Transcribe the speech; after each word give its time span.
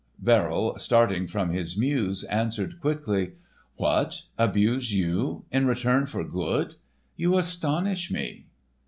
Verrill, 0.19 0.79
starting 0.79 1.27
from 1.27 1.51
his 1.51 1.77
muse, 1.77 2.23
answered 2.23 2.79
quickly: 2.81 3.33
"What, 3.75 4.23
abuse, 4.35 4.91
you! 4.91 5.45
in 5.51 5.67
return 5.67 6.07
for 6.07 6.23
good! 6.23 6.73
You 7.17 7.37
astonish 7.37 8.09
me." 8.09 8.47